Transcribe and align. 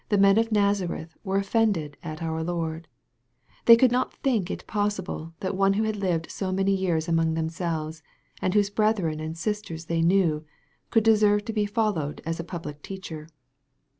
The 0.09 0.17
men 0.17 0.39
of 0.39 0.49
Naza 0.49 0.87
reth 0.89 1.09
"were 1.23 1.37
offended" 1.37 1.95
at 2.01 2.23
our 2.23 2.43
Lord. 2.43 2.87
They 3.65 3.75
could 3.75 3.91
not 3.91 4.11
think 4.23 4.49
it 4.49 4.65
possible 4.65 5.35
that 5.41 5.55
one 5.55 5.73
who 5.73 5.83
had 5.83 5.95
lived 5.95 6.31
so 6.31 6.51
many 6.51 6.75
years 6.75 7.07
among 7.07 7.35
themselves, 7.35 8.01
and 8.41 8.55
whose 8.55 8.71
brethren 8.71 9.19
and 9.19 9.37
sisters 9.37 9.85
they 9.85 10.01
knew, 10.01 10.43
could 10.89 11.03
deserve 11.03 11.45
to 11.45 11.53
be 11.53 11.67
followed 11.67 12.19
as 12.25 12.39
a 12.39 12.43
public 12.43 12.81
teacher. 12.81 13.27